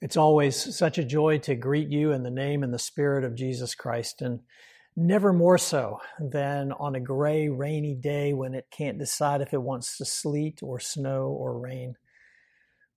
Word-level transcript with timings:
It's 0.00 0.16
always 0.16 0.76
such 0.76 0.96
a 0.98 1.04
joy 1.04 1.38
to 1.38 1.56
greet 1.56 1.88
you 1.88 2.12
in 2.12 2.22
the 2.22 2.30
name 2.30 2.62
and 2.62 2.72
the 2.72 2.78
spirit 2.78 3.24
of 3.24 3.34
Jesus 3.34 3.74
Christ, 3.74 4.22
and 4.22 4.40
never 4.94 5.32
more 5.32 5.58
so 5.58 5.98
than 6.20 6.72
on 6.72 6.94
a 6.94 7.00
gray, 7.00 7.48
rainy 7.48 7.94
day 7.94 8.32
when 8.32 8.54
it 8.54 8.66
can't 8.70 8.98
decide 8.98 9.40
if 9.40 9.52
it 9.52 9.62
wants 9.62 9.96
to 9.98 10.04
sleet 10.04 10.60
or 10.62 10.78
snow 10.78 11.26
or 11.26 11.58
rain. 11.58 11.96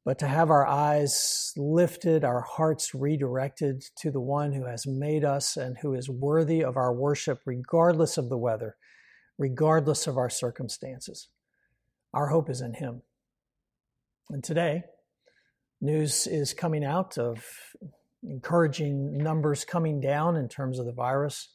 But 0.06 0.20
to 0.20 0.28
have 0.28 0.50
our 0.50 0.66
eyes 0.66 1.54
lifted, 1.56 2.24
our 2.24 2.42
hearts 2.42 2.94
redirected 2.94 3.84
to 3.98 4.12
the 4.12 4.22
one 4.22 4.54
who 4.54 4.66
has 4.66 4.88
made 4.88 5.24
us 5.24 5.58
and 5.58 5.78
who 5.80 5.94
is 5.94 6.10
worthy 6.10 6.64
of 6.64 6.76
our 6.76 6.94
worship, 6.94 7.42
regardless 7.46 8.18
of 8.18 8.30
the 8.30 8.38
weather, 8.38 8.78
regardless 9.38 10.08
of 10.08 10.18
our 10.18 10.30
circumstances. 10.30 11.30
Our 12.14 12.28
hope 12.28 12.50
is 12.50 12.62
in 12.62 12.74
him. 12.76 13.04
And 14.30 14.44
today, 14.44 14.84
news 15.82 16.28
is 16.28 16.54
coming 16.54 16.86
out 16.86 17.18
of 17.18 17.44
encouraging 18.24 19.18
numbers 19.18 19.66
coming 19.66 20.00
down 20.00 20.36
in 20.36 20.48
terms 20.48 20.80
of 20.80 20.86
the 20.86 20.92
virus. 20.92 21.50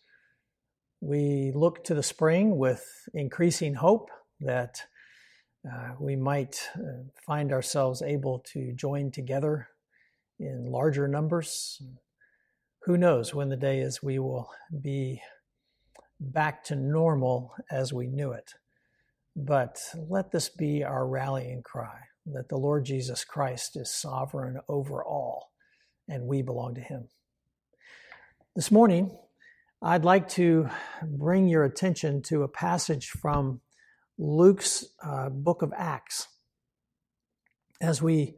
We 1.01 1.53
look 1.55 1.85
to 1.85 1.95
the 1.95 2.03
spring 2.03 2.59
with 2.59 2.85
increasing 3.15 3.75
hope 3.75 4.11
that 4.41 4.83
uh, 5.71 5.93
we 6.01 6.17
might 6.17 6.61
uh, 6.77 7.05
find 7.25 7.53
ourselves 7.53 8.03
able 8.03 8.41
to 8.53 8.73
join 8.73 9.11
together 9.11 9.69
in 10.39 10.67
larger 10.67 11.07
numbers. 11.07 11.81
Who 12.85 12.97
knows 12.97 13.35
when 13.35 13.49
the 13.49 13.57
day 13.57 13.81
is 13.81 14.03
we 14.03 14.19
will 14.19 14.51
be 14.81 15.21
back 16.21 16.65
to 16.65 16.77
normal 16.77 17.53
as 17.71 17.93
we 17.93 18.07
knew 18.07 18.33
it. 18.33 18.55
But 19.35 19.79
let 20.09 20.31
this 20.31 20.49
be 20.49 20.83
our 20.83 21.07
rallying 21.07 21.63
cry 21.63 21.99
that 22.33 22.49
the 22.49 22.57
Lord 22.57 22.85
Jesus 22.85 23.25
Christ 23.25 23.77
is 23.77 23.91
sovereign 23.91 24.61
over 24.69 25.05
all 25.05 25.53
and 26.09 26.27
we 26.27 26.43
belong 26.43 26.75
to 26.75 26.81
him. 26.81 27.09
This 28.55 28.71
morning, 28.71 29.17
I'd 29.83 30.05
like 30.05 30.29
to 30.31 30.69
bring 31.03 31.49
your 31.49 31.65
attention 31.65 32.23
to 32.23 32.43
a 32.43 32.49
passage 32.49 33.11
from 33.11 33.61
Luke's 34.19 34.87
uh, 35.05 35.29
book 35.29 35.63
of 35.63 35.73
Acts. 35.77 36.29
As 37.81 38.01
we 38.01 38.37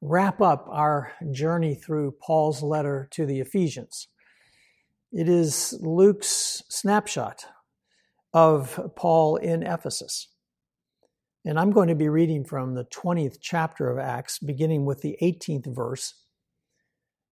wrap 0.00 0.40
up 0.40 0.66
our 0.70 1.12
journey 1.30 1.74
through 1.74 2.16
Paul's 2.22 2.62
letter 2.62 3.06
to 3.12 3.26
the 3.26 3.40
Ephesians, 3.40 4.08
it 5.12 5.28
is 5.28 5.76
Luke's 5.80 6.62
snapshot 6.68 7.44
of 8.32 8.92
Paul 8.96 9.36
in 9.36 9.62
Ephesus. 9.62 10.28
And 11.44 11.58
I'm 11.58 11.70
going 11.70 11.88
to 11.88 11.94
be 11.94 12.08
reading 12.08 12.44
from 12.44 12.74
the 12.74 12.84
20th 12.84 13.38
chapter 13.40 13.88
of 13.90 13.98
Acts, 13.98 14.38
beginning 14.38 14.84
with 14.84 15.00
the 15.00 15.16
18th 15.22 15.74
verse, 15.74 16.14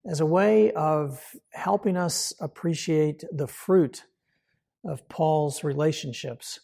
as 0.09 0.19
a 0.19 0.25
way 0.25 0.71
of 0.71 1.21
helping 1.53 1.95
us 1.95 2.33
appreciate 2.39 3.23
the 3.31 3.47
fruit 3.47 4.05
of 4.83 5.07
Paul's 5.09 5.63
relationships. 5.63 6.61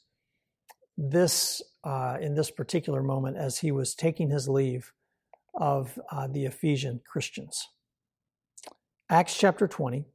This, 0.98 1.62
uh, 1.84 2.18
in 2.20 2.34
this 2.34 2.50
particular 2.50 3.04
moment, 3.04 3.38
as 3.38 3.60
he 3.60 3.72
was 3.72 3.94
taking 3.94 4.32
his 4.32 4.48
leave 4.48 4.92
of 5.54 6.00
uh, 6.12 6.28
the 6.28 6.46
Ephesian 6.46 7.02
Christians. 7.08 7.68
Acts 9.10 9.38
chapter 9.38 9.68
20, 9.68 10.06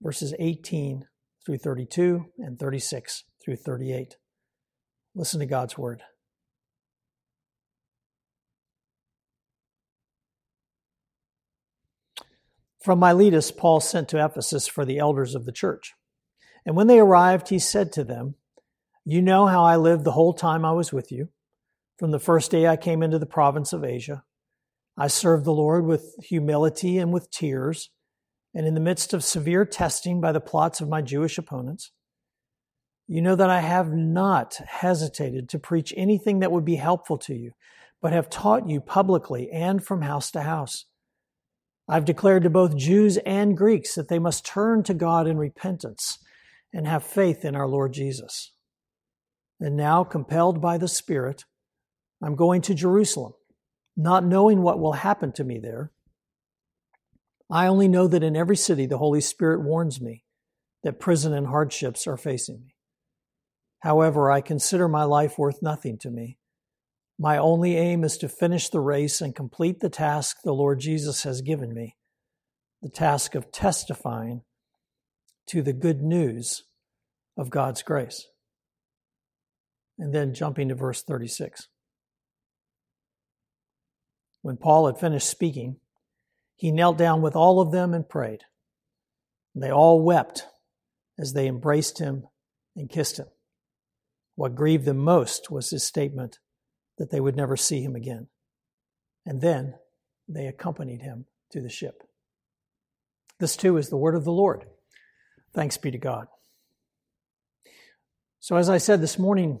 verses 0.00 0.34
18 0.38 1.06
through 1.44 1.58
32 1.58 2.26
and 2.38 2.58
36 2.58 3.24
through 3.44 3.56
38. 3.56 4.16
Listen 5.14 5.40
to 5.40 5.46
God's 5.46 5.76
word. 5.76 6.02
From 12.86 13.00
Miletus, 13.00 13.50
Paul 13.50 13.80
sent 13.80 14.08
to 14.10 14.24
Ephesus 14.24 14.68
for 14.68 14.84
the 14.84 15.00
elders 15.00 15.34
of 15.34 15.44
the 15.44 15.50
church. 15.50 15.94
And 16.64 16.76
when 16.76 16.86
they 16.86 17.00
arrived, 17.00 17.48
he 17.48 17.58
said 17.58 17.90
to 17.94 18.04
them, 18.04 18.36
You 19.04 19.20
know 19.22 19.46
how 19.46 19.64
I 19.64 19.74
lived 19.74 20.04
the 20.04 20.12
whole 20.12 20.32
time 20.32 20.64
I 20.64 20.70
was 20.70 20.92
with 20.92 21.10
you. 21.10 21.30
From 21.98 22.12
the 22.12 22.20
first 22.20 22.52
day 22.52 22.68
I 22.68 22.76
came 22.76 23.02
into 23.02 23.18
the 23.18 23.26
province 23.26 23.72
of 23.72 23.82
Asia, 23.82 24.22
I 24.96 25.08
served 25.08 25.44
the 25.44 25.52
Lord 25.52 25.84
with 25.84 26.14
humility 26.22 26.96
and 26.98 27.12
with 27.12 27.28
tears, 27.32 27.90
and 28.54 28.68
in 28.68 28.74
the 28.74 28.80
midst 28.80 29.12
of 29.12 29.24
severe 29.24 29.64
testing 29.64 30.20
by 30.20 30.30
the 30.30 30.40
plots 30.40 30.80
of 30.80 30.88
my 30.88 31.02
Jewish 31.02 31.38
opponents. 31.38 31.90
You 33.08 33.20
know 33.20 33.34
that 33.34 33.50
I 33.50 33.62
have 33.62 33.92
not 33.92 34.60
hesitated 34.64 35.48
to 35.48 35.58
preach 35.58 35.92
anything 35.96 36.38
that 36.38 36.52
would 36.52 36.64
be 36.64 36.76
helpful 36.76 37.18
to 37.18 37.34
you, 37.34 37.50
but 38.00 38.12
have 38.12 38.30
taught 38.30 38.68
you 38.68 38.80
publicly 38.80 39.50
and 39.50 39.84
from 39.84 40.02
house 40.02 40.30
to 40.30 40.42
house 40.42 40.84
I've 41.88 42.04
declared 42.04 42.42
to 42.42 42.50
both 42.50 42.76
Jews 42.76 43.16
and 43.18 43.56
Greeks 43.56 43.94
that 43.94 44.08
they 44.08 44.18
must 44.18 44.44
turn 44.44 44.82
to 44.84 44.94
God 44.94 45.26
in 45.26 45.38
repentance 45.38 46.18
and 46.72 46.86
have 46.86 47.04
faith 47.04 47.44
in 47.44 47.54
our 47.54 47.68
Lord 47.68 47.92
Jesus. 47.92 48.52
And 49.60 49.76
now, 49.76 50.04
compelled 50.04 50.60
by 50.60 50.78
the 50.78 50.88
Spirit, 50.88 51.44
I'm 52.22 52.34
going 52.34 52.60
to 52.62 52.74
Jerusalem, 52.74 53.34
not 53.96 54.24
knowing 54.24 54.62
what 54.62 54.80
will 54.80 54.94
happen 54.94 55.32
to 55.32 55.44
me 55.44 55.58
there. 55.58 55.92
I 57.50 57.68
only 57.68 57.88
know 57.88 58.08
that 58.08 58.24
in 58.24 58.36
every 58.36 58.56
city 58.56 58.86
the 58.86 58.98
Holy 58.98 59.20
Spirit 59.20 59.62
warns 59.62 60.00
me 60.00 60.24
that 60.82 60.98
prison 60.98 61.32
and 61.32 61.46
hardships 61.46 62.06
are 62.06 62.16
facing 62.16 62.60
me. 62.60 62.74
However, 63.80 64.30
I 64.30 64.40
consider 64.40 64.88
my 64.88 65.04
life 65.04 65.38
worth 65.38 65.62
nothing 65.62 65.98
to 65.98 66.10
me 66.10 66.38
my 67.18 67.38
only 67.38 67.76
aim 67.76 68.04
is 68.04 68.18
to 68.18 68.28
finish 68.28 68.68
the 68.68 68.80
race 68.80 69.20
and 69.20 69.34
complete 69.34 69.80
the 69.80 69.88
task 69.88 70.38
the 70.44 70.52
Lord 70.52 70.80
Jesus 70.80 71.22
has 71.22 71.40
given 71.40 71.72
me 71.72 71.96
the 72.82 72.88
task 72.90 73.34
of 73.34 73.50
testifying 73.50 74.42
to 75.46 75.62
the 75.62 75.72
good 75.72 76.02
news 76.02 76.62
of 77.36 77.50
God's 77.50 77.82
grace. 77.82 78.28
And 79.98 80.14
then 80.14 80.34
jumping 80.34 80.68
to 80.68 80.74
verse 80.74 81.02
36. 81.02 81.68
When 84.42 84.56
Paul 84.58 84.86
had 84.86 84.98
finished 84.98 85.28
speaking, 85.28 85.76
he 86.54 86.70
knelt 86.70 86.98
down 86.98 87.22
with 87.22 87.34
all 87.34 87.60
of 87.60 87.72
them 87.72 87.94
and 87.94 88.08
prayed. 88.08 88.42
They 89.54 89.70
all 89.70 90.02
wept 90.02 90.46
as 91.18 91.32
they 91.32 91.46
embraced 91.46 91.98
him 91.98 92.24
and 92.76 92.90
kissed 92.90 93.18
him. 93.18 93.26
What 94.34 94.54
grieved 94.54 94.84
them 94.84 94.98
most 94.98 95.50
was 95.50 95.70
his 95.70 95.82
statement 95.82 96.38
that 96.98 97.10
they 97.10 97.20
would 97.20 97.36
never 97.36 97.56
see 97.56 97.82
him 97.82 97.94
again. 97.94 98.28
And 99.24 99.40
then 99.40 99.74
they 100.28 100.46
accompanied 100.46 101.02
him 101.02 101.26
to 101.50 101.60
the 101.60 101.68
ship. 101.68 102.02
This 103.38 103.56
too 103.56 103.76
is 103.76 103.88
the 103.88 103.96
word 103.96 104.14
of 104.14 104.24
the 104.24 104.32
Lord. 104.32 104.64
Thanks 105.52 105.76
be 105.76 105.90
to 105.90 105.98
God. 105.98 106.26
So, 108.40 108.56
as 108.56 108.70
I 108.70 108.78
said 108.78 109.00
this 109.00 109.18
morning, 109.18 109.60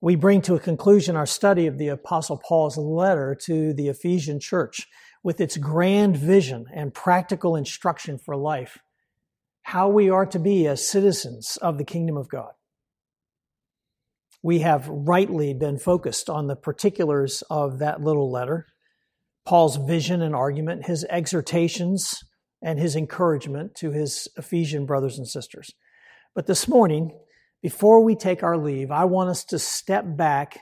we 0.00 0.14
bring 0.14 0.42
to 0.42 0.54
a 0.54 0.60
conclusion 0.60 1.16
our 1.16 1.26
study 1.26 1.66
of 1.66 1.78
the 1.78 1.88
Apostle 1.88 2.38
Paul's 2.38 2.76
letter 2.76 3.36
to 3.42 3.72
the 3.72 3.88
Ephesian 3.88 4.40
church 4.40 4.86
with 5.22 5.40
its 5.40 5.56
grand 5.56 6.16
vision 6.16 6.66
and 6.72 6.94
practical 6.94 7.56
instruction 7.56 8.18
for 8.18 8.36
life, 8.36 8.78
how 9.62 9.88
we 9.88 10.08
are 10.08 10.26
to 10.26 10.38
be 10.38 10.66
as 10.66 10.86
citizens 10.86 11.58
of 11.60 11.78
the 11.78 11.84
kingdom 11.84 12.16
of 12.16 12.28
God 12.28 12.52
we 14.42 14.60
have 14.60 14.88
rightly 14.88 15.54
been 15.54 15.78
focused 15.78 16.30
on 16.30 16.46
the 16.46 16.56
particulars 16.56 17.42
of 17.50 17.78
that 17.78 18.00
little 18.00 18.30
letter 18.30 18.66
Paul's 19.46 19.76
vision 19.76 20.22
and 20.22 20.34
argument, 20.34 20.86
his 20.86 21.04
exhortations, 21.08 22.22
and 22.62 22.78
his 22.78 22.94
encouragement 22.94 23.74
to 23.76 23.90
his 23.90 24.28
Ephesian 24.36 24.86
brothers 24.86 25.18
and 25.18 25.26
sisters. 25.26 25.72
But 26.34 26.46
this 26.46 26.68
morning, 26.68 27.18
before 27.62 28.04
we 28.04 28.14
take 28.14 28.42
our 28.42 28.56
leave, 28.56 28.90
I 28.90 29.06
want 29.06 29.30
us 29.30 29.44
to 29.46 29.58
step 29.58 30.04
back 30.06 30.60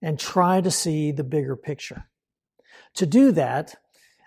and 0.00 0.18
try 0.18 0.60
to 0.60 0.70
see 0.70 1.12
the 1.12 1.24
bigger 1.24 1.56
picture. 1.56 2.04
To 2.94 3.06
do 3.06 3.32
that, 3.32 3.74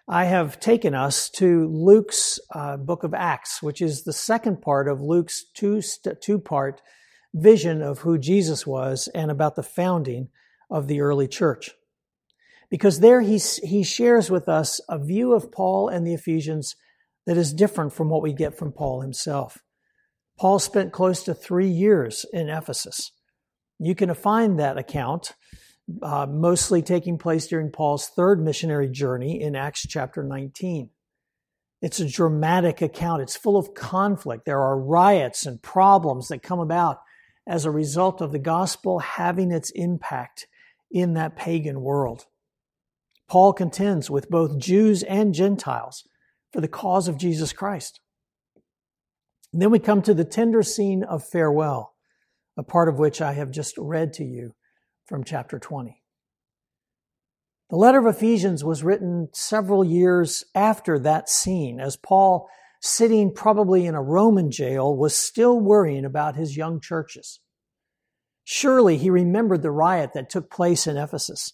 I 0.08 0.26
have 0.26 0.60
taken 0.60 0.94
us 0.94 1.30
to 1.32 1.68
Luke's 1.70 2.40
uh, 2.54 2.78
book 2.78 3.04
of 3.04 3.14
Acts, 3.14 3.64
which 3.64 3.82
is 3.82 4.04
the 4.04 4.14
second 4.14 4.62
part 4.62 4.88
of 4.88 5.02
Luke's 5.02 5.46
two, 5.54 5.82
two 6.22 6.40
part 6.40 6.82
vision 7.34 7.82
of 7.82 8.00
who 8.00 8.18
Jesus 8.18 8.68
was 8.68 9.08
and 9.14 9.32
about 9.32 9.56
the 9.56 9.64
founding 9.64 10.30
of 10.70 10.88
the 10.88 11.02
early 11.02 11.28
church. 11.28 11.72
Because 12.70 13.00
there 13.00 13.22
he, 13.22 13.38
he 13.64 13.84
shares 13.84 14.32
with 14.32 14.50
us 14.50 14.82
a 14.90 14.98
view 14.98 15.34
of 15.34 15.52
Paul 15.52 15.90
and 15.90 16.06
the 16.06 16.14
Ephesians 16.14 16.76
that 17.26 17.38
is 17.38 17.54
different 17.54 17.94
from 17.94 18.10
what 18.10 18.24
we 18.24 18.34
get 18.34 18.58
from 18.58 18.72
Paul 18.72 19.02
himself. 19.02 19.60
Paul 20.38 20.60
spent 20.60 20.92
close 20.92 21.24
to 21.24 21.34
three 21.34 21.70
years 21.70 22.26
in 22.34 22.50
Ephesus. 22.50 23.12
You 23.80 23.96
can 23.96 24.14
find 24.14 24.60
that 24.60 24.78
account 24.78 25.34
uh, 26.02 26.26
mostly 26.26 26.82
taking 26.82 27.18
place 27.18 27.48
during 27.48 27.72
Paul's 27.72 28.08
third 28.08 28.42
missionary 28.42 28.90
journey 28.90 29.42
in 29.42 29.56
Acts 29.56 29.86
chapter 29.88 30.24
19. 30.24 30.90
It's 31.82 32.00
a 32.00 32.10
dramatic 32.10 32.82
account. 32.82 33.22
It's 33.22 33.36
full 33.36 33.58
of 33.58 33.74
conflict. 33.74 34.46
There 34.46 34.62
are 34.62 34.80
riots 34.80 35.46
and 35.46 35.62
problems 35.62 36.30
that 36.30 36.42
come 36.42 36.60
about 36.60 37.00
as 37.48 37.66
a 37.66 37.72
result 37.72 38.22
of 38.22 38.32
the 38.32 38.40
gospel 38.40 39.00
having 39.00 39.52
its 39.52 39.70
impact 39.72 40.48
in 40.92 41.14
that 41.14 41.36
pagan 41.36 41.82
world. 41.82 42.26
Paul 43.28 43.54
contends 43.54 44.10
with 44.10 44.30
both 44.30 44.60
Jews 44.60 45.04
and 45.04 45.34
Gentiles 45.34 46.08
for 46.52 46.62
the 46.62 46.68
cause 46.68 47.08
of 47.08 47.18
Jesus 47.18 47.52
Christ. 47.52 48.00
And 49.52 49.62
then 49.62 49.72
we 49.72 49.80
come 49.80 50.02
to 50.04 50.14
the 50.14 50.26
tender 50.26 50.64
scene 50.64 51.04
of 51.04 51.28
farewell, 51.28 51.94
a 52.58 52.64
part 52.64 52.90
of 52.90 53.00
which 53.00 53.22
I 53.22 53.34
have 53.34 53.52
just 53.52 53.78
read 53.78 54.14
to 54.14 54.24
you 54.24 54.54
from 55.08 55.24
chapter 55.24 55.60
20. 55.60 56.02
The 57.70 57.76
letter 57.76 58.00
of 58.00 58.06
Ephesians 58.06 58.64
was 58.64 58.84
written 58.84 59.30
several 59.34 59.84
years 59.84 60.44
after 60.54 61.00
that 61.00 61.30
scene, 61.30 61.80
as 61.80 61.96
Paul, 61.96 62.48
sitting 62.86 63.34
probably 63.34 63.86
in 63.86 63.96
a 63.96 64.02
Roman 64.02 64.52
jail, 64.52 64.94
was 64.94 65.16
still 65.16 65.58
worrying 65.58 66.04
about 66.04 66.36
his 66.36 66.58
young 66.58 66.82
churches. 66.82 67.40
Surely 68.44 68.98
he 68.98 69.10
remembered 69.10 69.62
the 69.62 69.72
riot 69.72 70.12
that 70.14 70.30
took 70.30 70.52
place 70.52 70.86
in 70.86 70.98
Ephesus, 70.98 71.54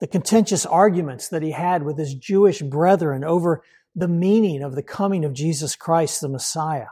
the 0.00 0.06
contentious 0.06 0.64
arguments 0.64 1.28
that 1.28 1.42
he 1.42 1.50
had 1.50 1.82
with 1.82 1.98
his 1.98 2.14
Jewish 2.14 2.62
brethren 2.62 3.22
over 3.24 3.62
the 3.94 4.08
meaning 4.08 4.62
of 4.62 4.74
the 4.74 4.82
coming 4.82 5.22
of 5.22 5.34
Jesus 5.34 5.76
Christ, 5.76 6.22
the 6.22 6.30
Messiah. 6.30 6.88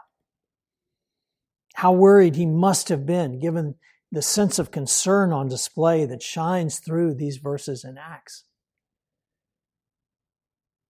How 1.73 1.93
worried 1.93 2.37
he 2.37 2.45
must 2.45 2.91
have 2.91 3.07
been 3.07 3.39
given 3.39 3.77
the 4.11 4.21
sense 4.21 4.59
of 4.59 4.71
concern 4.71 5.33
on 5.33 5.49
display 5.49 6.05
that 6.05 6.23
shines 6.23 6.79
through 6.79 7.15
these 7.15 7.39
verses 7.39 7.85
in 7.85 7.97
Acts. 7.97 8.45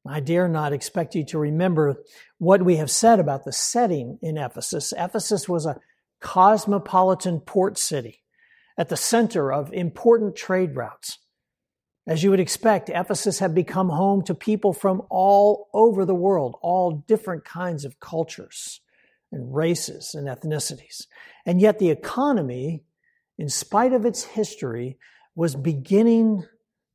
I 0.06 0.20
dare 0.20 0.48
not 0.48 0.72
expect 0.72 1.14
you 1.14 1.24
to 1.26 1.38
remember 1.38 2.02
what 2.38 2.64
we 2.64 2.76
have 2.76 2.90
said 2.90 3.20
about 3.20 3.44
the 3.44 3.52
setting 3.52 4.18
in 4.20 4.36
Ephesus. 4.36 4.92
Ephesus 4.96 5.48
was 5.48 5.64
a 5.64 5.78
cosmopolitan 6.20 7.40
port 7.40 7.78
city 7.78 8.22
at 8.76 8.88
the 8.88 8.96
center 8.96 9.52
of 9.52 9.72
important 9.72 10.34
trade 10.34 10.74
routes. 10.74 11.18
As 12.06 12.24
you 12.24 12.30
would 12.30 12.40
expect, 12.40 12.90
Ephesus 12.90 13.38
had 13.38 13.54
become 13.54 13.88
home 13.88 14.22
to 14.24 14.34
people 14.34 14.72
from 14.72 15.02
all 15.08 15.68
over 15.72 16.04
the 16.04 16.14
world, 16.14 16.56
all 16.60 17.04
different 17.06 17.44
kinds 17.44 17.84
of 17.84 18.00
cultures 18.00 18.80
and 19.30 19.54
races 19.54 20.14
and 20.14 20.26
ethnicities. 20.26 21.06
And 21.46 21.60
yet 21.60 21.78
the 21.78 21.90
economy, 21.90 22.82
in 23.38 23.48
spite 23.48 23.92
of 23.92 24.04
its 24.04 24.24
history, 24.24 24.98
was 25.36 25.54
beginning 25.54 26.44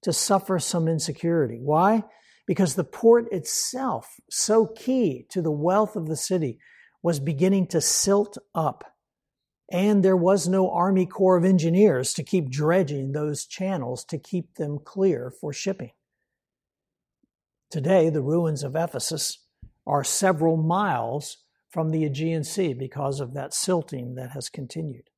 to 0.02 0.12
suffer 0.12 0.60
some 0.60 0.90
insecurity. 0.90 1.60
Why? 1.62 2.04
Because 2.48 2.74
the 2.74 2.84
port 2.84 3.32
itself, 3.32 4.20
so 4.30 4.66
key 4.66 5.28
to 5.30 5.42
the 5.42 5.52
wealth 5.52 5.96
of 5.96 6.08
the 6.08 6.16
city, 6.16 6.60
was 7.04 7.20
beginning 7.20 7.68
to 7.68 7.82
silt 7.82 8.38
up 8.56 8.98
and 9.70 10.04
there 10.04 10.18
was 10.18 10.48
no 10.48 10.72
Army 10.72 11.06
Corps 11.06 11.38
of 11.38 11.44
Engineers 11.44 12.14
to 12.14 12.24
keep 12.24 12.50
dredging 12.50 13.12
those 13.12 13.46
channels 13.46 14.06
to 14.06 14.18
keep 14.18 14.56
them 14.56 14.80
clear 14.80 15.30
for 15.30 15.52
shipping. 15.52 15.92
Today, 17.70 18.10
the 18.10 18.22
ruins 18.22 18.64
of 18.64 18.78
Ephesus 18.78 19.40
are 19.86 20.04
several 20.04 20.56
miles 20.56 21.38
from 21.70 21.90
the 21.90 22.06
Aegean 22.06 22.46
Sea 22.46 22.74
because 22.74 23.20
of 23.20 23.34
that 23.34 23.54
silting 23.54 24.16
that 24.16 24.32
has 24.32 24.48
continued. 24.48 25.10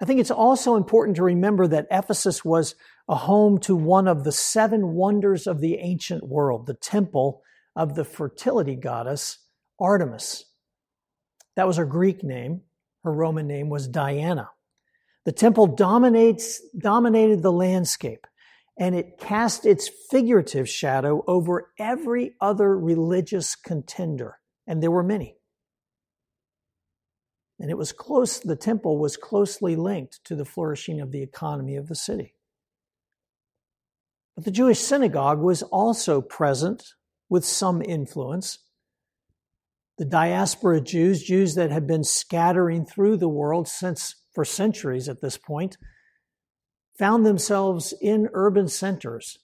I 0.00 0.04
think 0.04 0.20
it's 0.20 0.30
also 0.30 0.76
important 0.76 1.16
to 1.16 1.22
remember 1.22 1.66
that 1.66 1.86
Ephesus 1.90 2.44
was 2.44 2.74
a 3.08 3.14
home 3.14 3.58
to 3.60 3.76
one 3.76 4.08
of 4.08 4.24
the 4.24 4.32
seven 4.32 4.94
wonders 4.94 5.46
of 5.46 5.60
the 5.60 5.76
ancient 5.76 6.26
world, 6.26 6.66
the 6.66 6.74
temple 6.74 7.42
of 7.76 7.94
the 7.94 8.04
fertility 8.04 8.76
goddess 8.76 9.38
Artemis. 9.80 10.44
That 11.56 11.66
was 11.66 11.76
her 11.76 11.84
Greek 11.84 12.22
name. 12.22 12.62
Her 13.02 13.12
Roman 13.12 13.46
name 13.46 13.68
was 13.68 13.88
Diana. 13.88 14.50
The 15.24 15.32
temple 15.32 15.66
dominates, 15.66 16.60
dominated 16.78 17.42
the 17.42 17.52
landscape 17.52 18.26
and 18.78 18.94
it 18.94 19.18
cast 19.18 19.66
its 19.66 19.88
figurative 20.10 20.68
shadow 20.68 21.22
over 21.26 21.70
every 21.78 22.34
other 22.40 22.76
religious 22.76 23.54
contender. 23.54 24.38
And 24.66 24.82
there 24.82 24.90
were 24.90 25.04
many. 25.04 25.36
And 27.64 27.70
it 27.70 27.78
was 27.78 27.92
close, 27.92 28.40
the 28.40 28.56
temple 28.56 28.98
was 28.98 29.16
closely 29.16 29.74
linked 29.74 30.22
to 30.24 30.36
the 30.36 30.44
flourishing 30.44 31.00
of 31.00 31.12
the 31.12 31.22
economy 31.22 31.76
of 31.76 31.88
the 31.88 31.94
city. 31.94 32.34
But 34.34 34.44
the 34.44 34.50
Jewish 34.50 34.80
synagogue 34.80 35.40
was 35.40 35.62
also 35.62 36.20
present 36.20 36.92
with 37.30 37.42
some 37.42 37.80
influence 37.80 38.58
the 39.96 40.04
diaspora 40.04 40.82
Jews, 40.82 41.22
Jews 41.22 41.54
that 41.54 41.70
had 41.70 41.86
been 41.86 42.04
scattering 42.04 42.84
through 42.84 43.16
the 43.16 43.30
world 43.30 43.66
since 43.66 44.14
for 44.34 44.44
centuries 44.44 45.08
at 45.08 45.22
this 45.22 45.38
point, 45.38 45.78
found 46.98 47.24
themselves 47.24 47.94
in 47.98 48.28
urban 48.34 48.68
centers, 48.68 49.38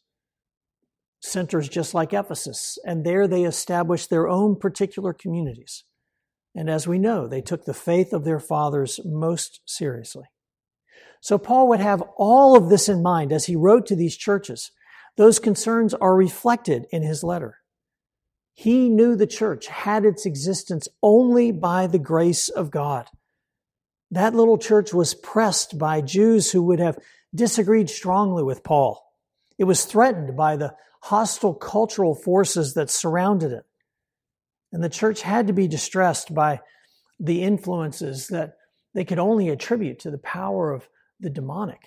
centers 1.20 1.70
just 1.70 1.94
like 1.94 2.12
Ephesus, 2.12 2.76
and 2.84 3.02
there 3.02 3.26
they 3.26 3.44
established 3.44 4.10
their 4.10 4.28
own 4.28 4.56
particular 4.56 5.14
communities. 5.14 5.84
And 6.54 6.68
as 6.68 6.86
we 6.86 6.98
know, 6.98 7.26
they 7.26 7.40
took 7.40 7.64
the 7.64 7.74
faith 7.74 8.12
of 8.12 8.24
their 8.24 8.40
fathers 8.40 9.00
most 9.04 9.60
seriously. 9.66 10.24
So 11.20 11.38
Paul 11.38 11.68
would 11.68 11.80
have 11.80 12.02
all 12.16 12.56
of 12.56 12.68
this 12.68 12.88
in 12.88 13.02
mind 13.02 13.32
as 13.32 13.46
he 13.46 13.56
wrote 13.56 13.86
to 13.86 13.96
these 13.96 14.16
churches. 14.16 14.72
Those 15.16 15.38
concerns 15.38 15.94
are 15.94 16.14
reflected 16.14 16.86
in 16.90 17.02
his 17.02 17.22
letter. 17.22 17.58
He 18.54 18.88
knew 18.88 19.16
the 19.16 19.26
church 19.26 19.66
had 19.68 20.04
its 20.04 20.26
existence 20.26 20.88
only 21.02 21.52
by 21.52 21.86
the 21.86 21.98
grace 21.98 22.48
of 22.48 22.70
God. 22.70 23.06
That 24.10 24.34
little 24.34 24.58
church 24.58 24.92
was 24.92 25.14
pressed 25.14 25.78
by 25.78 26.00
Jews 26.00 26.50
who 26.50 26.62
would 26.64 26.80
have 26.80 26.98
disagreed 27.34 27.88
strongly 27.88 28.42
with 28.42 28.64
Paul. 28.64 29.04
It 29.56 29.64
was 29.64 29.84
threatened 29.84 30.36
by 30.36 30.56
the 30.56 30.74
hostile 31.02 31.54
cultural 31.54 32.14
forces 32.14 32.74
that 32.74 32.90
surrounded 32.90 33.52
it. 33.52 33.64
And 34.72 34.82
the 34.82 34.88
church 34.88 35.22
had 35.22 35.46
to 35.48 35.52
be 35.52 35.68
distressed 35.68 36.34
by 36.34 36.60
the 37.18 37.42
influences 37.42 38.28
that 38.28 38.54
they 38.94 39.04
could 39.04 39.18
only 39.18 39.48
attribute 39.48 39.98
to 40.00 40.10
the 40.10 40.18
power 40.18 40.72
of 40.72 40.88
the 41.20 41.30
demonic. 41.30 41.80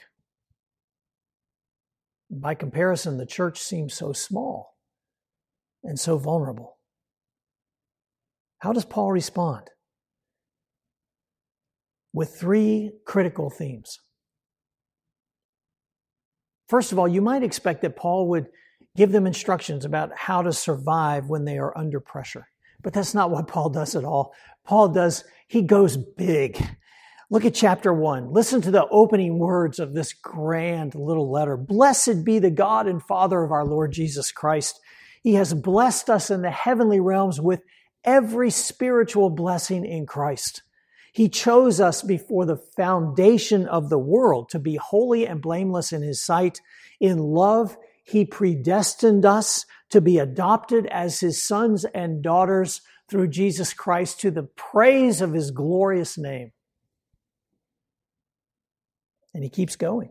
By 2.30 2.56
comparison, 2.56 3.18
the 3.18 3.26
church 3.26 3.60
seems 3.60 3.94
so 3.94 4.14
small 4.14 4.78
and 5.84 6.00
so 6.00 6.18
vulnerable. 6.18 6.78
How 8.60 8.74
does 8.74 8.86
Paul 8.86 9.12
respond? 9.12 9.70
With 12.14 12.36
three 12.36 12.92
critical 13.06 13.50
themes. 13.50 14.00
First 16.70 16.92
of 16.92 17.00
all, 17.00 17.08
you 17.08 17.22
might 17.22 17.44
expect 17.44 17.82
that 17.82 17.96
Paul 17.96 18.30
would 18.30 18.48
give 18.96 19.12
them 19.12 19.28
instructions 19.28 19.84
about 19.86 20.16
how 20.16 20.42
to 20.42 20.54
survive 20.54 21.28
when 21.28 21.46
they 21.46 21.58
are 21.58 21.78
under 21.78 22.00
pressure. 22.00 22.48
But 22.84 22.94
that's 22.94 23.14
not 23.14 23.32
what 23.32 23.48
Paul 23.48 23.70
does 23.70 23.96
at 23.96 24.06
all. 24.06 24.34
Paul 24.66 24.90
does, 24.90 25.24
he 25.48 25.64
goes 25.64 25.98
big. 25.98 26.64
Look 27.32 27.46
at 27.46 27.56
chapter 27.56 27.92
one. 27.92 28.32
Listen 28.32 28.62
to 28.62 28.72
the 28.72 28.88
opening 28.90 29.40
words 29.40 29.80
of 29.80 29.94
this 29.94 30.14
grand 30.14 30.94
little 30.94 31.32
letter. 31.32 31.58
Blessed 31.58 32.24
be 32.24 32.38
the 32.38 32.52
God 32.52 32.88
and 32.88 33.02
Father 33.02 33.42
of 33.42 33.52
our 33.52 33.66
Lord 33.66 33.92
Jesus 33.92 34.32
Christ 34.32 34.80
he 35.24 35.36
has 35.36 35.54
blessed 35.54 36.10
us 36.10 36.30
in 36.30 36.42
the 36.42 36.52
heavenly 36.52 37.00
realms 37.00 37.40
with 37.40 37.62
every 38.04 38.50
spiritual 38.50 39.30
blessing 39.30 39.86
in 39.86 40.06
Christ. 40.06 40.62
He 41.14 41.30
chose 41.30 41.80
us 41.80 42.02
before 42.02 42.46
the 42.46 42.58
foundation 42.76 43.66
of 43.68 43.90
the 43.90 44.00
world 44.00 44.50
to 44.50 44.60
be 44.60 44.76
holy 44.76 45.26
and 45.26 45.42
blameless 45.42 45.94
in 45.94 46.02
His 46.02 46.22
sight. 46.22 46.60
In 47.00 47.20
love, 47.20 47.78
He 48.04 48.26
predestined 48.26 49.26
us 49.26 49.66
to 49.90 50.02
be 50.02 50.20
adopted 50.20 50.86
as 50.88 51.20
His 51.20 51.42
sons 51.42 51.86
and 51.86 52.22
daughters 52.22 52.82
through 53.10 53.30
Jesus 53.30 53.74
Christ 53.74 54.20
to 54.22 54.32
the 54.32 54.44
praise 54.44 55.22
of 55.22 55.34
His 55.34 55.52
glorious 55.52 56.18
name. 56.18 56.52
And 59.34 59.44
He 59.44 59.50
keeps 59.50 59.76
going. 59.76 60.10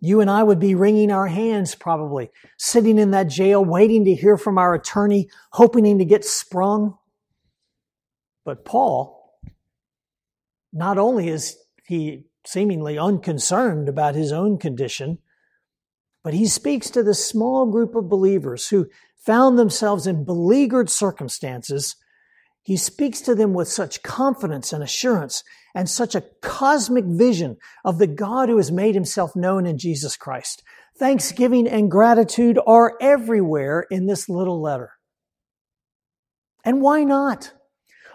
You 0.00 0.20
and 0.20 0.30
I 0.30 0.42
would 0.42 0.60
be 0.60 0.76
wringing 0.76 1.10
our 1.10 1.26
hands 1.26 1.74
probably, 1.74 2.30
sitting 2.56 2.98
in 2.98 3.10
that 3.10 3.28
jail, 3.28 3.64
waiting 3.64 4.04
to 4.04 4.14
hear 4.14 4.36
from 4.36 4.56
our 4.56 4.74
attorney, 4.74 5.28
hoping 5.52 5.98
to 5.98 6.04
get 6.04 6.24
sprung. 6.24 6.96
But 8.44 8.64
Paul, 8.64 9.38
not 10.72 10.98
only 10.98 11.28
is 11.28 11.56
he 11.84 12.26
seemingly 12.46 12.96
unconcerned 12.96 13.88
about 13.88 14.14
his 14.14 14.30
own 14.30 14.58
condition, 14.58 15.18
but 16.22 16.34
he 16.34 16.46
speaks 16.46 16.90
to 16.90 17.02
the 17.02 17.14
small 17.14 17.66
group 17.66 17.94
of 17.94 18.08
believers 18.08 18.68
who 18.68 18.88
found 19.16 19.58
themselves 19.58 20.06
in 20.06 20.24
beleaguered 20.24 20.90
circumstances. 20.90 21.96
He 22.62 22.76
speaks 22.76 23.20
to 23.22 23.34
them 23.34 23.54
with 23.54 23.68
such 23.68 24.02
confidence 24.02 24.72
and 24.72 24.82
assurance 24.82 25.42
and 25.74 25.88
such 25.88 26.14
a 26.14 26.24
cosmic 26.42 27.04
vision 27.04 27.56
of 27.84 27.98
the 27.98 28.06
God 28.06 28.48
who 28.48 28.56
has 28.56 28.72
made 28.72 28.94
himself 28.94 29.36
known 29.36 29.66
in 29.66 29.78
Jesus 29.78 30.16
Christ. 30.16 30.62
Thanksgiving 30.98 31.68
and 31.68 31.90
gratitude 31.90 32.58
are 32.66 32.96
everywhere 33.00 33.86
in 33.90 34.06
this 34.06 34.28
little 34.28 34.60
letter. 34.60 34.92
And 36.64 36.82
why 36.82 37.04
not? 37.04 37.52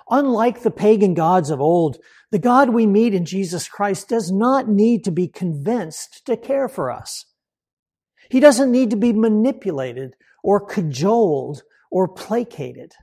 Unlike 0.09 0.63
the 0.63 0.71
pagan 0.71 1.13
gods 1.13 1.49
of 1.49 1.61
old, 1.61 1.97
the 2.31 2.39
God 2.39 2.69
we 2.69 2.85
meet 2.85 3.13
in 3.13 3.25
Jesus 3.25 3.69
Christ 3.69 4.09
does 4.09 4.31
not 4.31 4.67
need 4.67 5.03
to 5.05 5.11
be 5.11 5.27
convinced 5.27 6.25
to 6.25 6.35
care 6.35 6.67
for 6.67 6.91
us. 6.91 7.25
He 8.33 8.39
doesn't 8.39 8.71
need 8.71 8.89
to 8.89 8.95
be 8.95 9.13
manipulated 9.13 10.15
or 10.43 10.59
cajoled 10.59 11.61
or 11.91 12.07
placated. 12.07 12.93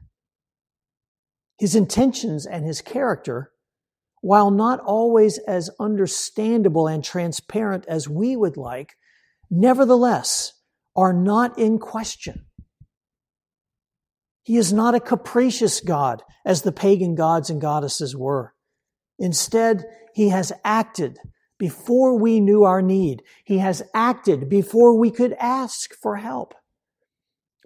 His 1.56 1.76
intentions 1.76 2.46
and 2.46 2.64
his 2.64 2.80
character, 2.80 3.52
while 4.22 4.50
not 4.50 4.80
always 4.80 5.38
as 5.46 5.70
understandable 5.78 6.88
and 6.88 7.04
transparent 7.04 7.84
as 7.86 8.08
we 8.08 8.34
would 8.34 8.56
like, 8.56 8.96
nevertheless 9.48 10.54
are 10.96 11.12
not 11.12 11.56
in 11.56 11.78
question. 11.78 12.46
He 14.42 14.56
is 14.56 14.72
not 14.72 14.96
a 14.96 15.00
capricious 15.00 15.80
God 15.80 16.24
as 16.44 16.62
the 16.62 16.72
pagan 16.72 17.14
gods 17.14 17.50
and 17.50 17.60
goddesses 17.60 18.16
were. 18.16 18.52
Instead, 19.16 19.84
he 20.12 20.30
has 20.30 20.52
acted 20.64 21.20
before 21.60 22.18
we 22.18 22.40
knew 22.40 22.64
our 22.64 22.80
need. 22.80 23.22
He 23.44 23.58
has 23.58 23.82
acted 23.94 24.48
before 24.48 24.98
we 24.98 25.10
could 25.10 25.34
ask 25.34 25.94
for 25.94 26.16
help. 26.16 26.54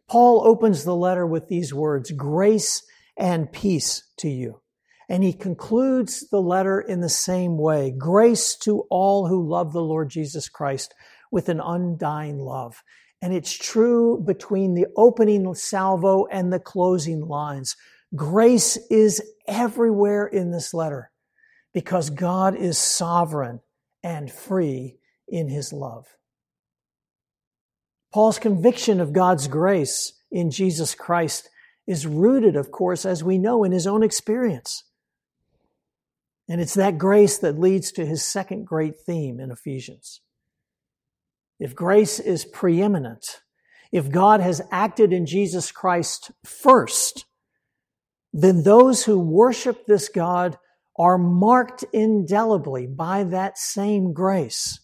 Paul 0.08 0.42
opens 0.44 0.84
the 0.84 0.96
letter 0.96 1.24
with 1.24 1.48
these 1.48 1.72
words, 1.72 2.10
grace 2.10 2.82
and 3.16 3.50
peace 3.50 4.02
to 4.18 4.28
you. 4.28 4.60
And 5.08 5.22
he 5.22 5.32
concludes 5.32 6.28
the 6.28 6.40
letter 6.40 6.80
in 6.80 7.00
the 7.00 7.08
same 7.08 7.56
way, 7.56 7.94
grace 7.96 8.56
to 8.64 8.80
all 8.90 9.28
who 9.28 9.48
love 9.48 9.72
the 9.72 9.82
Lord 9.82 10.10
Jesus 10.10 10.48
Christ 10.48 10.92
with 11.30 11.48
an 11.48 11.60
undying 11.60 12.38
love. 12.38 12.82
And 13.22 13.32
it's 13.32 13.56
true 13.56 14.20
between 14.26 14.74
the 14.74 14.86
opening 14.96 15.54
salvo 15.54 16.26
and 16.32 16.52
the 16.52 16.58
closing 16.58 17.20
lines. 17.20 17.76
Grace 18.16 18.76
is 18.90 19.22
everywhere 19.46 20.26
in 20.26 20.50
this 20.50 20.74
letter 20.74 21.12
because 21.72 22.10
God 22.10 22.56
is 22.56 22.76
sovereign 22.76 23.60
and 24.04 24.30
free 24.30 24.98
in 25.26 25.48
his 25.48 25.72
love. 25.72 26.06
Paul's 28.12 28.38
conviction 28.38 29.00
of 29.00 29.12
God's 29.12 29.48
grace 29.48 30.12
in 30.30 30.52
Jesus 30.52 30.94
Christ 30.94 31.48
is 31.86 32.06
rooted, 32.06 32.54
of 32.54 32.70
course, 32.70 33.04
as 33.04 33.24
we 33.24 33.38
know, 33.38 33.64
in 33.64 33.72
his 33.72 33.86
own 33.86 34.04
experience. 34.04 34.84
And 36.48 36.60
it's 36.60 36.74
that 36.74 36.98
grace 36.98 37.38
that 37.38 37.58
leads 37.58 37.90
to 37.92 38.06
his 38.06 38.22
second 38.22 38.66
great 38.66 39.00
theme 39.00 39.40
in 39.40 39.50
Ephesians. 39.50 40.20
If 41.58 41.74
grace 41.74 42.20
is 42.20 42.44
preeminent, 42.44 43.40
if 43.90 44.10
God 44.10 44.40
has 44.40 44.60
acted 44.70 45.12
in 45.12 45.24
Jesus 45.24 45.72
Christ 45.72 46.30
first, 46.44 47.24
then 48.32 48.62
those 48.62 49.04
who 49.04 49.18
worship 49.18 49.86
this 49.86 50.08
God 50.08 50.58
are 50.96 51.18
marked 51.18 51.84
indelibly 51.92 52.86
by 52.86 53.24
that 53.24 53.58
same 53.58 54.12
grace, 54.12 54.80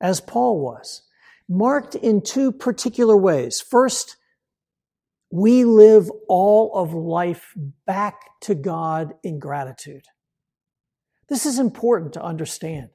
as 0.00 0.20
Paul 0.20 0.60
was. 0.60 1.02
Marked 1.48 1.94
in 1.94 2.22
two 2.22 2.52
particular 2.52 3.16
ways. 3.16 3.60
First, 3.60 4.16
we 5.30 5.64
live 5.64 6.10
all 6.28 6.74
of 6.74 6.92
life 6.92 7.52
back 7.86 8.20
to 8.42 8.54
God 8.54 9.14
in 9.22 9.38
gratitude. 9.38 10.04
This 11.28 11.46
is 11.46 11.58
important 11.58 12.12
to 12.14 12.22
understand 12.22 12.90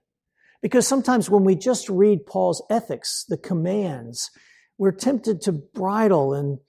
because 0.62 0.88
sometimes 0.88 1.30
when 1.30 1.44
we 1.44 1.56
just 1.56 1.90
read 1.90 2.28
Paul's 2.28 2.62
ethics, 2.70 3.26
the 3.28 3.38
commands, 3.38 4.30
we're 4.78 4.92
tempted 4.92 5.42
to 5.42 5.52
bridle 5.52 6.36
and 6.36 6.60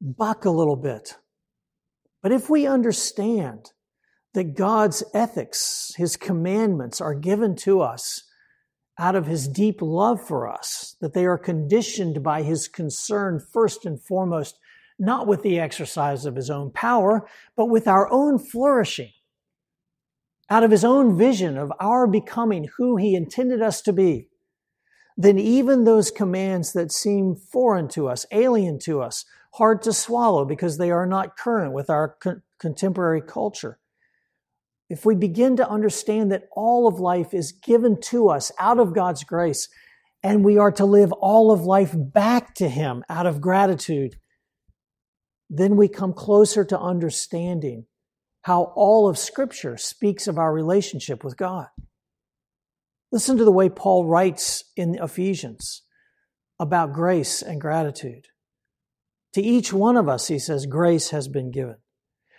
buck 0.00 0.44
a 0.44 0.50
little 0.50 0.76
bit. 0.76 1.16
But 2.22 2.30
if 2.30 2.48
we 2.48 2.66
understand 2.66 3.71
that 4.34 4.54
God's 4.56 5.02
ethics, 5.12 5.92
His 5.96 6.16
commandments 6.16 7.00
are 7.00 7.14
given 7.14 7.54
to 7.56 7.80
us 7.80 8.24
out 8.98 9.14
of 9.14 9.26
His 9.26 9.48
deep 9.48 9.80
love 9.80 10.26
for 10.26 10.48
us, 10.50 10.96
that 11.00 11.12
they 11.12 11.26
are 11.26 11.38
conditioned 11.38 12.22
by 12.22 12.42
His 12.42 12.68
concern 12.68 13.40
first 13.40 13.84
and 13.84 14.00
foremost, 14.00 14.58
not 14.98 15.26
with 15.26 15.42
the 15.42 15.58
exercise 15.58 16.24
of 16.24 16.36
His 16.36 16.50
own 16.50 16.70
power, 16.70 17.28
but 17.56 17.66
with 17.66 17.88
our 17.88 18.10
own 18.10 18.38
flourishing, 18.38 19.10
out 20.48 20.64
of 20.64 20.70
His 20.70 20.84
own 20.84 21.16
vision 21.16 21.58
of 21.58 21.72
our 21.80 22.06
becoming 22.06 22.68
who 22.76 22.96
He 22.96 23.14
intended 23.14 23.60
us 23.60 23.80
to 23.82 23.92
be, 23.92 24.28
then 25.16 25.38
even 25.38 25.84
those 25.84 26.10
commands 26.10 26.72
that 26.72 26.90
seem 26.90 27.34
foreign 27.34 27.88
to 27.88 28.08
us, 28.08 28.24
alien 28.32 28.78
to 28.80 29.02
us, 29.02 29.24
hard 29.54 29.82
to 29.82 29.92
swallow 29.92 30.44
because 30.46 30.78
they 30.78 30.90
are 30.90 31.06
not 31.06 31.36
current 31.36 31.74
with 31.74 31.90
our 31.90 32.16
contemporary 32.58 33.20
culture, 33.20 33.78
if 34.92 35.06
we 35.06 35.14
begin 35.14 35.56
to 35.56 35.66
understand 35.66 36.30
that 36.30 36.48
all 36.52 36.86
of 36.86 37.00
life 37.00 37.32
is 37.32 37.50
given 37.50 37.98
to 37.98 38.28
us 38.28 38.52
out 38.58 38.78
of 38.78 38.94
God's 38.94 39.24
grace, 39.24 39.70
and 40.22 40.44
we 40.44 40.58
are 40.58 40.70
to 40.72 40.84
live 40.84 41.12
all 41.12 41.50
of 41.50 41.62
life 41.62 41.94
back 41.96 42.54
to 42.56 42.68
Him 42.68 43.02
out 43.08 43.24
of 43.24 43.40
gratitude, 43.40 44.16
then 45.48 45.76
we 45.76 45.88
come 45.88 46.12
closer 46.12 46.62
to 46.66 46.78
understanding 46.78 47.86
how 48.42 48.64
all 48.76 49.08
of 49.08 49.16
Scripture 49.16 49.78
speaks 49.78 50.28
of 50.28 50.36
our 50.36 50.52
relationship 50.52 51.24
with 51.24 51.38
God. 51.38 51.68
Listen 53.10 53.38
to 53.38 53.46
the 53.46 53.50
way 53.50 53.70
Paul 53.70 54.04
writes 54.04 54.62
in 54.76 54.96
Ephesians 54.96 55.84
about 56.60 56.92
grace 56.92 57.40
and 57.40 57.58
gratitude. 57.58 58.26
To 59.32 59.40
each 59.40 59.72
one 59.72 59.96
of 59.96 60.06
us, 60.06 60.28
he 60.28 60.38
says, 60.38 60.66
grace 60.66 61.10
has 61.10 61.28
been 61.28 61.50
given. 61.50 61.76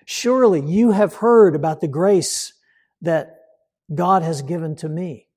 Surely 0.06 0.62
you 0.62 0.92
have 0.92 1.16
heard 1.16 1.56
about 1.56 1.82
the 1.82 1.88
grace 1.88 2.54
that 3.02 3.38
God 3.94 4.24
has 4.24 4.42
given 4.42 4.76
to 4.78 4.90
me. 4.90 5.28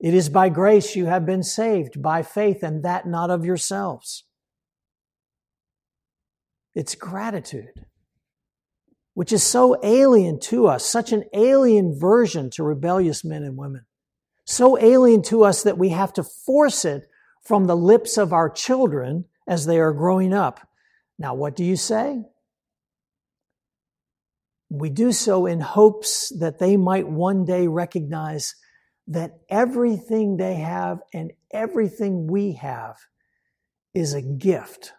It 0.00 0.14
is 0.14 0.28
by 0.28 0.48
grace 0.48 0.96
you 0.96 1.06
have 1.06 1.24
been 1.24 1.42
saved, 1.42 2.02
by 2.02 2.22
faith, 2.22 2.62
and 2.62 2.82
that 2.84 3.06
not 3.06 3.30
of 3.30 3.44
yourselves. 3.44 4.24
It's 6.74 6.94
gratitude, 6.94 7.86
which 9.14 9.32
is 9.32 9.42
so 9.42 9.78
alien 9.82 10.40
to 10.40 10.66
us, 10.66 10.84
such 10.84 11.12
an 11.12 11.24
alien 11.32 11.98
version 11.98 12.50
to 12.50 12.64
rebellious 12.64 13.24
men 13.24 13.44
and 13.44 13.56
women. 13.56 13.86
So 14.44 14.78
alien 14.78 15.22
to 15.24 15.44
us 15.44 15.62
that 15.62 15.78
we 15.78 15.90
have 15.90 16.12
to 16.14 16.22
force 16.22 16.84
it 16.84 17.08
from 17.42 17.66
the 17.66 17.76
lips 17.76 18.18
of 18.18 18.32
our 18.32 18.50
children 18.50 19.26
as 19.46 19.66
they 19.66 19.78
are 19.78 19.92
growing 19.92 20.34
up. 20.34 20.68
Now, 21.18 21.34
what 21.34 21.54
do 21.54 21.64
you 21.64 21.76
say? 21.76 22.24
We 24.74 24.90
do 24.90 25.12
so 25.12 25.46
in 25.46 25.60
hopes 25.60 26.32
that 26.40 26.58
they 26.58 26.76
might 26.76 27.06
one 27.06 27.44
day 27.44 27.68
recognize 27.68 28.56
that 29.06 29.38
everything 29.48 30.36
they 30.36 30.56
have 30.56 30.98
and 31.12 31.32
everything 31.52 32.26
we 32.26 32.54
have 32.54 32.96
is 33.94 34.14
a 34.14 34.20
gift 34.20 34.92